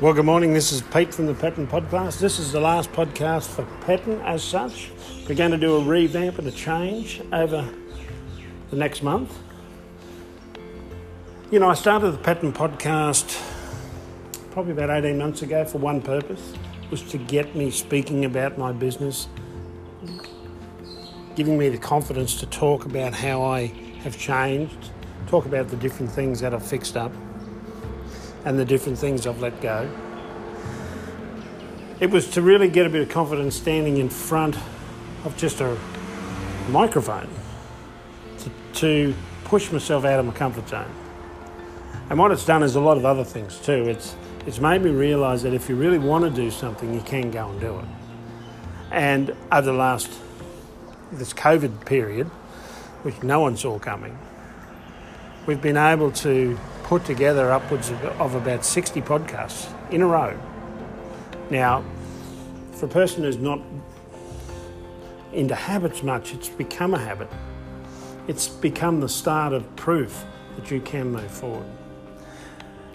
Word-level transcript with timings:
Well, 0.00 0.12
good 0.12 0.26
morning. 0.26 0.54
This 0.54 0.70
is 0.70 0.80
Pete 0.80 1.12
from 1.12 1.26
the 1.26 1.34
Petten 1.34 1.66
Podcast. 1.66 2.20
This 2.20 2.38
is 2.38 2.52
the 2.52 2.60
last 2.60 2.92
podcast 2.92 3.48
for 3.48 3.64
Petten 3.84 4.24
as 4.24 4.44
such. 4.44 4.92
We're 5.28 5.34
going 5.34 5.50
to 5.50 5.56
do 5.56 5.74
a 5.74 5.82
revamp 5.82 6.38
and 6.38 6.46
a 6.46 6.52
change 6.52 7.20
over 7.32 7.68
the 8.70 8.76
next 8.76 9.02
month. 9.02 9.36
You 11.50 11.58
know, 11.58 11.68
I 11.68 11.74
started 11.74 12.12
the 12.12 12.18
Petten 12.18 12.52
Podcast 12.52 13.42
probably 14.52 14.70
about 14.70 14.88
18 14.88 15.18
months 15.18 15.42
ago 15.42 15.64
for 15.64 15.78
one 15.78 16.00
purpose, 16.00 16.52
was 16.92 17.02
to 17.10 17.18
get 17.18 17.56
me 17.56 17.68
speaking 17.72 18.24
about 18.24 18.56
my 18.56 18.70
business, 18.70 19.26
giving 21.34 21.58
me 21.58 21.70
the 21.70 21.78
confidence 21.78 22.38
to 22.38 22.46
talk 22.46 22.86
about 22.86 23.14
how 23.14 23.42
I 23.42 23.66
have 24.04 24.16
changed, 24.16 24.92
talk 25.26 25.44
about 25.44 25.66
the 25.66 25.76
different 25.76 26.12
things 26.12 26.38
that 26.38 26.54
I've 26.54 26.64
fixed 26.64 26.96
up 26.96 27.10
and 28.44 28.58
the 28.58 28.64
different 28.64 28.98
things 28.98 29.26
I've 29.26 29.40
let 29.40 29.60
go. 29.60 29.90
It 32.00 32.10
was 32.10 32.30
to 32.32 32.42
really 32.42 32.68
get 32.68 32.86
a 32.86 32.88
bit 32.88 33.02
of 33.02 33.08
confidence 33.08 33.56
standing 33.56 33.96
in 33.96 34.08
front 34.08 34.56
of 35.24 35.36
just 35.36 35.60
a 35.60 35.76
microphone 36.68 37.28
to, 38.38 38.50
to 38.80 39.14
push 39.44 39.72
myself 39.72 40.04
out 40.04 40.20
of 40.20 40.26
my 40.26 40.32
comfort 40.32 40.68
zone. 40.68 40.90
And 42.10 42.18
what 42.18 42.30
it's 42.30 42.46
done 42.46 42.62
is 42.62 42.76
a 42.76 42.80
lot 42.80 42.96
of 42.96 43.04
other 43.04 43.24
things 43.24 43.58
too. 43.58 43.88
It's, 43.88 44.16
it's 44.46 44.60
made 44.60 44.82
me 44.82 44.90
realise 44.90 45.42
that 45.42 45.52
if 45.52 45.68
you 45.68 45.74
really 45.74 45.98
want 45.98 46.24
to 46.24 46.30
do 46.30 46.50
something, 46.50 46.94
you 46.94 47.00
can 47.00 47.30
go 47.30 47.50
and 47.50 47.60
do 47.60 47.78
it. 47.78 47.84
And 48.90 49.34
over 49.52 49.62
the 49.62 49.72
last, 49.72 50.10
this 51.12 51.32
COVID 51.32 51.84
period, 51.84 52.26
which 53.02 53.22
no 53.22 53.40
one 53.40 53.56
saw 53.56 53.78
coming, 53.78 54.18
we've 55.46 55.60
been 55.60 55.76
able 55.76 56.10
to 56.12 56.58
put 56.88 57.04
together 57.04 57.52
upwards 57.52 57.90
of, 57.90 58.34
about 58.34 58.64
60 58.64 59.02
podcasts 59.02 59.70
in 59.92 60.00
a 60.00 60.06
row. 60.06 60.34
Now, 61.50 61.84
for 62.72 62.86
a 62.86 62.88
person 62.88 63.24
who's 63.24 63.36
not 63.36 63.60
into 65.34 65.54
habits 65.54 66.02
much, 66.02 66.32
it's 66.32 66.48
become 66.48 66.94
a 66.94 66.98
habit. 66.98 67.28
It's 68.26 68.48
become 68.48 69.00
the 69.00 69.08
start 69.08 69.52
of 69.52 69.76
proof 69.76 70.24
that 70.56 70.70
you 70.70 70.80
can 70.80 71.12
move 71.12 71.30
forward. 71.30 71.66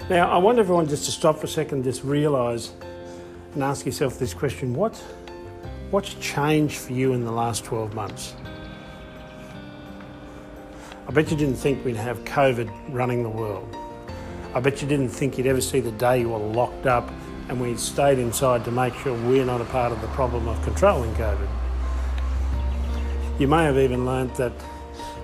Now, 0.10 0.32
I 0.32 0.40
want 0.40 0.58
everyone 0.58 0.88
just 0.88 1.06
to 1.06 1.12
stop 1.12 1.38
for 1.38 1.46
a 1.46 1.50
second, 1.50 1.84
just 1.84 2.04
realise 2.04 2.74
and 3.54 3.62
ask 3.62 3.86
yourself 3.86 4.18
this 4.18 4.34
question 4.34 4.74
what, 4.74 4.98
what's 5.92 6.16
changed 6.16 6.80
for 6.80 6.94
you 6.94 7.14
in 7.14 7.26
the 7.26 7.32
last 7.32 7.64
12 7.64 7.94
months? 7.94 8.34
I 11.08 11.12
bet 11.12 11.30
you 11.30 11.38
didn't 11.38 11.58
think 11.58 11.86
we'd 11.86 11.96
have 11.96 12.18
COVID 12.24 12.72
running 12.90 13.22
the 13.22 13.30
world. 13.30 13.78
I 14.56 14.60
bet 14.60 14.84
you 14.84 14.88
didn't 14.88 15.10
think 15.10 15.38
you'd 15.38 15.48
ever 15.48 15.62
see 15.62 15.80
the 15.80 15.92
day 15.94 16.20
you 16.20 16.30
were 16.30 16.38
locked 16.38 16.86
up 16.86 17.10
and 17.50 17.60
we 17.60 17.76
stayed 17.76 18.20
inside 18.20 18.64
to 18.66 18.72
make 18.72 18.94
sure 18.96 19.14
we're 19.28 19.46
not 19.46 19.62
a 19.62 19.66
part 19.66 19.92
of 19.92 20.00
the 20.00 20.08
problem 20.10 20.48
of 20.48 20.62
controlling 20.64 21.14
COVID. 21.16 21.50
You 23.40 23.48
may 23.48 23.64
have 23.64 23.80
even 23.80 24.06
learnt 24.06 24.36
that 24.36 24.54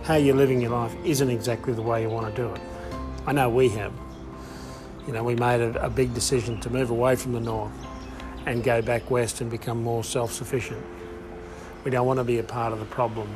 how 0.03 0.16
you're 0.16 0.35
living 0.35 0.59
your 0.59 0.72
life 0.72 0.95
isn't 1.05 1.30
exactly 1.30 1.73
the 1.73 1.81
way 1.83 2.02
you 2.02 2.09
want 2.09 2.35
to 2.35 2.41
do 2.41 2.52
it. 2.52 2.61
I 3.27 3.31
know 3.31 3.50
we 3.50 3.69
have. 3.69 3.94
You 5.05 5.13
know, 5.13 5.23
we 5.23 5.35
made 5.35 5.61
a, 5.61 5.85
a 5.85 5.89
big 5.91 6.16
decision 6.16 6.59
to 6.61 6.72
move 6.72 6.89
away 6.89 7.16
from 7.16 7.33
the 7.33 7.39
north 7.39 7.72
and 8.47 8.63
go 8.63 8.81
back 8.81 9.11
west 9.11 9.41
and 9.41 9.52
become 9.52 9.83
more 9.83 10.03
self 10.03 10.33
sufficient. 10.33 10.83
We 11.83 11.91
don't 11.91 12.07
want 12.07 12.17
to 12.17 12.23
be 12.23 12.39
a 12.39 12.44
part 12.44 12.73
of 12.73 12.80
the 12.80 12.85
problem 12.85 13.30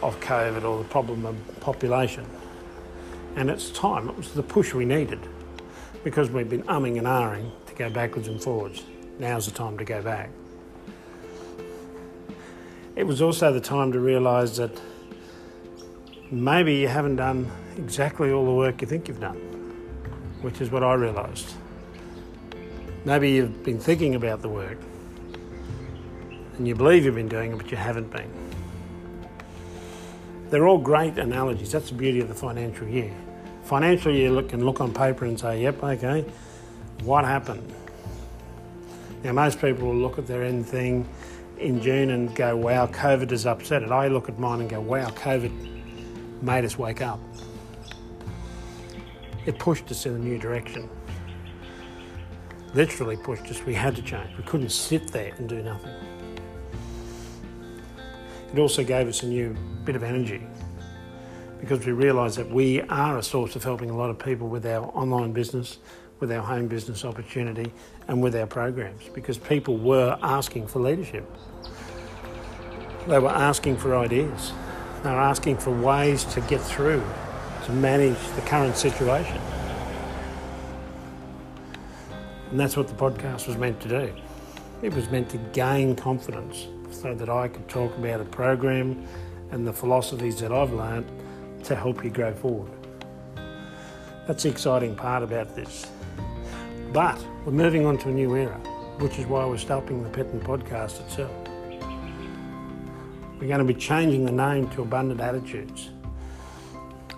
of 0.00 0.18
COVID 0.20 0.64
or 0.64 0.78
the 0.78 0.88
problem 0.88 1.26
of 1.26 1.36
population. 1.60 2.24
And 3.36 3.50
it's 3.50 3.70
time, 3.70 4.08
it 4.08 4.16
was 4.16 4.32
the 4.32 4.42
push 4.42 4.74
we 4.74 4.84
needed 4.84 5.20
because 6.04 6.30
we've 6.30 6.48
been 6.48 6.62
umming 6.64 6.98
and 6.98 7.06
ahhing 7.06 7.50
to 7.66 7.74
go 7.74 7.90
backwards 7.90 8.28
and 8.28 8.40
forwards. 8.40 8.82
Now's 9.18 9.46
the 9.46 9.52
time 9.52 9.76
to 9.78 9.84
go 9.84 10.02
back. 10.02 10.30
It 12.94 13.04
was 13.04 13.20
also 13.20 13.52
the 13.52 13.60
time 13.60 13.90
to 13.92 13.98
realise 13.98 14.56
that 14.58 14.80
maybe 16.30 16.76
you 16.76 16.88
haven't 16.88 17.16
done 17.16 17.50
exactly 17.76 18.30
all 18.30 18.44
the 18.44 18.52
work 18.52 18.80
you 18.82 18.86
think 18.86 19.08
you've 19.08 19.20
done, 19.20 19.36
which 20.42 20.60
is 20.60 20.70
what 20.70 20.84
I 20.84 20.94
realised. 20.94 21.54
Maybe 23.04 23.32
you've 23.32 23.64
been 23.64 23.80
thinking 23.80 24.14
about 24.14 24.42
the 24.42 24.48
work 24.48 24.78
and 26.56 26.68
you 26.68 26.74
believe 26.76 27.04
you've 27.04 27.16
been 27.16 27.28
doing 27.28 27.52
it, 27.52 27.58
but 27.58 27.70
you 27.70 27.76
haven't 27.76 28.10
been. 28.10 28.30
They're 30.50 30.66
all 30.66 30.78
great 30.78 31.18
analogies. 31.18 31.72
That's 31.72 31.88
the 31.88 31.94
beauty 31.94 32.20
of 32.20 32.28
the 32.28 32.34
financial 32.34 32.86
year. 32.86 33.12
Financial 33.64 34.12
year 34.12 34.30
look, 34.30 34.50
can 34.50 34.64
look 34.64 34.80
on 34.80 34.92
paper 34.92 35.24
and 35.24 35.38
say, 35.38 35.62
yep, 35.62 35.82
okay, 35.82 36.24
what 37.02 37.24
happened? 37.24 37.72
Now, 39.22 39.32
most 39.32 39.58
people 39.60 39.88
will 39.88 39.96
look 39.96 40.18
at 40.18 40.26
their 40.26 40.42
end 40.44 40.66
thing 40.66 41.08
in 41.58 41.80
June 41.80 42.10
and 42.10 42.34
go, 42.34 42.56
wow, 42.56 42.86
COVID 42.86 43.30
has 43.30 43.46
upset 43.46 43.82
it. 43.82 43.90
I 43.90 44.08
look 44.08 44.28
at 44.28 44.38
mine 44.38 44.60
and 44.60 44.68
go, 44.68 44.80
wow, 44.80 45.08
COVID 45.08 46.42
made 46.42 46.64
us 46.64 46.78
wake 46.78 47.00
up. 47.00 47.18
It 49.46 49.58
pushed 49.58 49.90
us 49.90 50.04
in 50.04 50.14
a 50.14 50.18
new 50.18 50.38
direction. 50.38 50.90
Literally 52.74 53.16
pushed 53.16 53.46
us. 53.50 53.64
We 53.64 53.72
had 53.72 53.96
to 53.96 54.02
change. 54.02 54.36
We 54.36 54.44
couldn't 54.44 54.70
sit 54.70 55.08
there 55.08 55.32
and 55.38 55.48
do 55.48 55.62
nothing. 55.62 55.92
It 58.52 58.58
also 58.58 58.84
gave 58.84 59.08
us 59.08 59.22
a 59.22 59.26
new 59.26 59.56
bit 59.84 59.96
of 59.96 60.02
energy 60.02 60.42
because 61.60 61.86
we 61.86 61.92
realise 61.92 62.36
that 62.36 62.50
we 62.50 62.82
are 62.82 63.18
a 63.18 63.22
source 63.22 63.56
of 63.56 63.64
helping 63.64 63.88
a 63.90 63.96
lot 63.96 64.10
of 64.10 64.18
people 64.18 64.48
with 64.48 64.66
our 64.66 64.84
online 64.94 65.32
business, 65.32 65.78
with 66.20 66.30
our 66.30 66.42
home 66.42 66.68
business 66.68 67.04
opportunity, 67.04 67.72
and 68.08 68.22
with 68.22 68.36
our 68.36 68.46
programs 68.46 69.08
because 69.14 69.38
people 69.38 69.76
were 69.76 70.18
asking 70.22 70.66
for 70.66 70.80
leadership. 70.80 71.24
They 73.06 73.18
were 73.18 73.30
asking 73.30 73.78
for 73.78 73.96
ideas. 73.96 74.52
They 75.02 75.10
were 75.10 75.20
asking 75.20 75.58
for 75.58 75.70
ways 75.70 76.24
to 76.24 76.40
get 76.42 76.60
through, 76.60 77.02
to 77.64 77.72
manage 77.72 78.18
the 78.36 78.42
current 78.42 78.76
situation. 78.76 79.40
And 82.50 82.60
that's 82.60 82.76
what 82.76 82.88
the 82.88 82.94
podcast 82.94 83.46
was 83.46 83.56
meant 83.56 83.80
to 83.80 83.88
do. 83.88 84.14
It 84.82 84.94
was 84.94 85.10
meant 85.10 85.28
to 85.30 85.38
gain 85.52 85.96
confidence 85.96 86.66
so 86.90 87.14
that 87.14 87.28
I 87.28 87.48
could 87.48 87.68
talk 87.68 87.96
about 87.98 88.20
a 88.20 88.24
program 88.24 89.06
and 89.54 89.64
the 89.64 89.72
philosophies 89.72 90.40
that 90.40 90.50
I've 90.50 90.72
learned 90.72 91.06
to 91.62 91.76
help 91.76 92.02
you 92.02 92.10
grow 92.10 92.34
forward. 92.34 92.72
That's 94.26 94.42
the 94.42 94.48
exciting 94.48 94.96
part 94.96 95.22
about 95.22 95.54
this. 95.54 95.86
But 96.92 97.24
we're 97.46 97.52
moving 97.52 97.86
on 97.86 97.96
to 97.98 98.08
a 98.08 98.12
new 98.12 98.34
era, 98.34 98.58
which 98.98 99.16
is 99.16 99.26
why 99.26 99.46
we're 99.46 99.58
stopping 99.58 100.02
the 100.02 100.10
Petten 100.10 100.40
podcast 100.40 101.00
itself. 101.02 101.30
We're 103.38 103.46
going 103.46 103.58
to 103.58 103.64
be 103.64 103.74
changing 103.74 104.24
the 104.24 104.32
name 104.32 104.68
to 104.70 104.82
Abundant 104.82 105.20
Attitudes. 105.20 105.90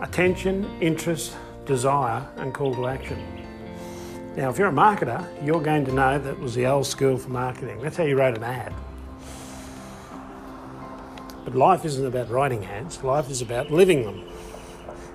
Attention, 0.02 0.66
interest, 0.82 1.34
desire, 1.64 2.28
and 2.36 2.52
call 2.52 2.74
to 2.74 2.86
action. 2.86 3.18
Now, 4.36 4.50
if 4.50 4.58
you're 4.58 4.68
a 4.68 4.72
marketer, 4.72 5.26
you're 5.42 5.62
going 5.62 5.86
to 5.86 5.92
know 5.92 6.18
that 6.18 6.38
was 6.38 6.54
the 6.54 6.66
old 6.66 6.86
school 6.86 7.16
for 7.16 7.30
marketing. 7.30 7.80
That's 7.80 7.96
how 7.96 8.04
you 8.04 8.18
wrote 8.18 8.36
an 8.36 8.44
ad. 8.44 8.74
But 11.46 11.54
life 11.54 11.84
isn't 11.84 12.04
about 12.04 12.28
writing 12.28 12.66
ads, 12.66 13.04
life 13.04 13.30
is 13.30 13.40
about 13.40 13.70
living 13.70 14.02
them. 14.02 14.24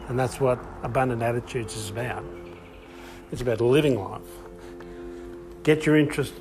And 0.08 0.18
that's 0.18 0.40
what 0.40 0.64
Abundant 0.82 1.22
Attitudes 1.22 1.76
is 1.76 1.90
about. 1.90 2.24
It's 3.34 3.42
about 3.42 3.60
living 3.60 4.00
life. 4.00 4.22
Get 5.64 5.86
your 5.86 5.98
interest. 5.98 6.34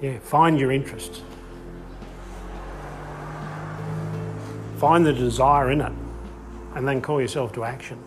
Yeah, 0.00 0.20
find 0.20 0.60
your 0.60 0.70
interest. 0.70 1.24
Find 4.76 5.04
the 5.04 5.12
desire 5.12 5.72
in 5.72 5.80
it 5.80 5.92
and 6.76 6.86
then 6.86 7.00
call 7.00 7.20
yourself 7.20 7.52
to 7.54 7.64
action. 7.64 7.98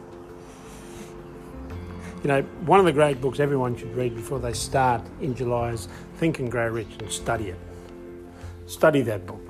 You 2.24 2.30
know, 2.30 2.42
one 2.66 2.80
of 2.80 2.86
the 2.86 2.94
great 2.94 3.20
books 3.20 3.42
everyone 3.42 3.76
should 3.76 3.94
read 3.94 4.16
before 4.16 4.40
they 4.40 4.54
start 4.54 5.02
in 5.20 5.36
July 5.36 5.72
is 5.72 5.90
Think 6.16 6.40
and 6.40 6.50
Grow 6.50 6.70
Rich 6.70 6.96
and 7.00 7.12
study 7.12 7.50
it. 7.50 7.60
Study 8.72 9.02
that 9.02 9.28
book 9.28 9.42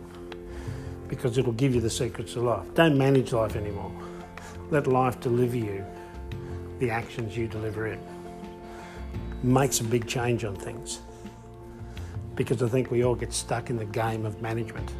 because 1.08 1.38
it'll 1.38 1.54
give 1.54 1.76
you 1.76 1.80
the 1.80 1.92
secrets 1.92 2.36
of 2.36 2.42
life. 2.42 2.66
Don't 2.74 2.98
manage 2.98 3.34
life 3.34 3.56
anymore. 3.56 3.92
Let 4.72 4.88
life 4.88 5.20
deliver 5.20 5.58
you 5.58 5.86
the 6.80 6.90
actions 6.90 7.38
you 7.38 7.48
deliver 7.48 7.86
it. 7.86 8.00
Makes 9.44 9.80
a 9.80 9.84
big 9.84 10.08
change 10.08 10.44
on 10.44 10.56
things 10.56 11.02
because 12.34 12.64
I 12.64 12.68
think 12.68 12.90
we 12.90 13.04
all 13.04 13.14
get 13.14 13.32
stuck 13.32 13.70
in 13.70 13.78
the 13.78 13.86
game 13.86 14.26
of 14.26 14.42
management, 14.42 14.92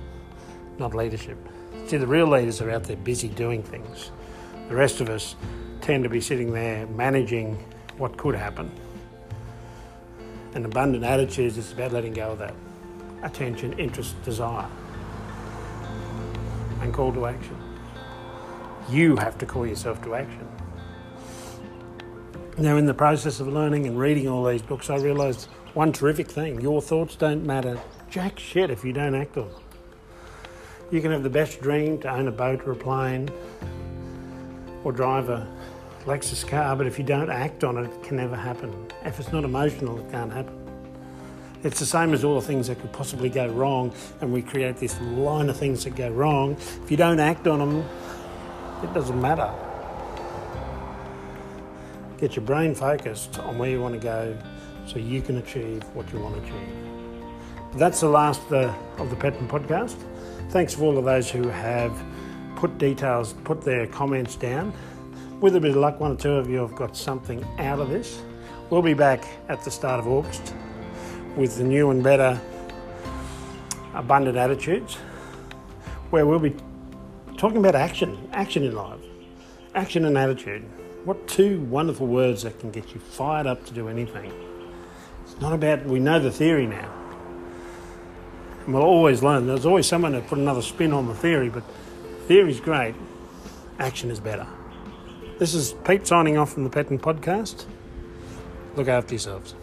not 0.78 0.94
leadership. 0.94 1.40
See, 1.88 1.98
the 1.98 2.06
real 2.06 2.28
leaders 2.28 2.62
are 2.62 2.70
out 2.70 2.84
there 2.84 2.98
busy 2.98 3.28
doing 3.28 3.64
things. 3.64 4.12
The 4.70 4.76
rest 4.76 5.02
of 5.02 5.10
us 5.10 5.36
tend 5.82 6.04
to 6.04 6.12
be 6.12 6.22
sitting 6.22 6.54
there 6.54 6.86
managing 6.86 7.56
what 7.98 8.18
could 8.18 8.36
happen. 8.36 8.72
And 10.54 10.64
abundant 10.64 11.04
attitudes 11.04 11.58
is 11.58 11.72
about 11.72 11.92
letting 11.92 12.14
go 12.14 12.30
of 12.34 12.38
that 12.38 12.54
attention, 13.24 13.78
interest, 13.80 14.22
desire, 14.24 14.68
and 16.82 16.94
call 16.94 17.14
to 17.14 17.26
action. 17.26 17.58
You 18.90 19.16
have 19.18 19.38
to 19.38 19.46
call 19.46 19.66
yourself 19.66 20.02
to 20.04 20.16
action. 20.16 20.48
Now, 22.58 22.78
in 22.78 22.86
the 22.86 22.94
process 22.94 23.40
of 23.40 23.48
learning 23.48 23.88
and 23.88 23.98
reading 23.98 24.28
all 24.28 24.46
these 24.46 24.62
books, 24.62 24.90
I 24.90 24.98
realised 24.98 25.48
one 25.74 25.94
terrific 25.94 26.30
thing 26.30 26.60
your 26.60 26.82
thoughts 26.82 27.16
don't 27.16 27.46
matter 27.46 27.80
jack 28.10 28.38
shit 28.38 28.70
if 28.70 28.84
you 28.84 28.92
don't 28.92 29.16
act 29.16 29.38
on 29.38 29.50
them. 29.50 29.62
You 30.92 31.02
can 31.02 31.12
have 31.12 31.24
the 31.24 31.30
best 31.30 31.62
dream 31.62 31.98
to 32.00 32.10
own 32.10 32.28
a 32.28 32.32
boat 32.32 32.68
or 32.68 32.74
a 32.74 32.76
plane 32.76 33.30
or 34.84 34.92
drive 34.92 35.30
a 35.30 35.48
Lexus 36.06 36.46
car, 36.46 36.76
but 36.76 36.88
if 36.88 36.98
you 36.98 37.06
don't 37.06 37.30
act 37.30 37.64
on 37.64 37.78
it, 37.78 37.86
it 37.86 38.04
can 38.04 38.18
never 38.18 38.36
happen. 38.36 38.74
If 39.06 39.20
it's 39.20 39.32
not 39.32 39.46
emotional, 39.46 39.98
it 40.00 40.12
can't 40.12 40.34
happen. 40.34 40.61
It's 41.64 41.80
the 41.80 41.86
same 41.86 42.14
as 42.14 42.24
all 42.24 42.36
the 42.36 42.46
things 42.46 42.68
that 42.68 42.80
could 42.80 42.92
possibly 42.92 43.30
go 43.30 43.48
wrong, 43.48 43.94
and 44.20 44.34
we 44.34 44.42
create 44.42 44.78
this 44.78 45.00
line 45.02 45.48
of 45.48 45.58
things 45.58 45.84
that 45.84 45.96
go 45.96 46.10
wrong. 46.10 46.54
If 46.84 46.90
you 46.90 46.98
don't 46.98 47.20
act 47.20 47.46
on 47.46 47.60
them, 47.60 47.86
it 48.84 48.92
doesn't 48.96 49.22
matter. 49.22 49.54
Get 52.18 52.36
your 52.36 52.46
brain 52.46 52.74
focused 52.74 53.38
on 53.40 53.60
where 53.60 53.70
you 53.70 53.80
want 53.80 53.94
to 53.94 54.00
go 54.00 54.36
so 54.88 54.98
you 54.98 55.22
can 55.22 55.38
achieve 55.38 55.84
what 55.94 56.12
you 56.12 56.20
want 56.20 56.36
to 56.36 56.42
achieve. 56.42 56.70
That's 57.76 58.00
the 58.00 58.10
last 58.10 58.42
uh, 58.52 58.74
of 58.98 59.12
the 59.12 59.16
Petman 59.16 59.48
podcast. 59.48 59.98
Thanks 60.50 60.74
for 60.74 60.86
all 60.86 60.98
of 60.98 61.06
those 61.06 61.30
who 61.30 61.48
have 61.48 61.94
put 62.56 62.80
details, 62.80 63.34
put 63.44 63.62
their 63.62 63.86
comments 63.86 64.36
down. 64.36 64.74
With 65.40 65.56
a 65.56 65.60
bit 65.60 65.72
of 65.72 65.78
luck, 65.78 66.00
one 66.00 66.14
or 66.14 66.16
two 66.16 66.34
of 66.34 66.50
you 66.50 66.58
have 66.58 66.76
got 66.76 66.98
something 66.98 67.46
out 67.60 67.80
of 67.80 67.90
this. 67.90 68.22
We'll 68.72 68.82
be 68.82 68.96
back 68.96 69.24
at 69.48 69.64
the 69.64 69.70
start 69.70 70.00
of 70.00 70.08
August 70.08 70.56
with 71.36 71.58
the 71.58 71.64
new 71.64 71.92
and 71.92 72.04
better 72.04 72.40
abundant 73.94 74.38
attitudes, 74.38 74.96
where 76.10 76.26
we'll 76.26 76.40
be 76.40 76.56
talking 77.38 77.58
about 77.58 77.76
action, 77.76 78.18
action 78.34 78.64
in 78.64 78.76
life, 78.76 79.00
action 79.76 80.06
and 80.06 80.18
attitude. 80.18 80.64
What 81.06 81.28
two 81.28 81.62
wonderful 81.62 82.08
words 82.08 82.44
that 82.44 82.60
can 82.60 82.72
get 82.72 82.94
you 82.94 83.00
fired 83.00 83.48
up 83.48 83.66
to 83.66 83.74
do 83.74 83.88
anything. 83.88 84.32
It's 85.24 85.40
not 85.42 85.54
about, 85.54 85.86
we 85.86 86.00
know 86.00 86.20
the 86.20 86.32
theory 86.32 86.68
now. 86.68 86.94
And 88.66 88.74
we'll 88.74 88.84
always 88.84 89.24
learn. 89.24 89.48
There's 89.48 89.66
always 89.66 89.88
someone 89.88 90.12
to 90.12 90.22
put 90.22 90.38
another 90.38 90.62
spin 90.62 90.94
on 90.94 91.08
the 91.08 91.16
theory, 91.16 91.50
but 91.50 91.64
theory's 92.28 92.60
great, 92.60 92.94
action 93.80 94.12
is 94.12 94.20
better. 94.20 94.46
This 95.40 95.56
is 95.56 95.74
Pete 95.86 96.06
signing 96.06 96.38
off 96.38 96.54
from 96.54 96.66
the 96.66 96.70
Petman 96.70 97.00
Podcast. 97.00 97.66
Look 98.76 98.88
after 98.88 99.16
yourselves. 99.16 99.56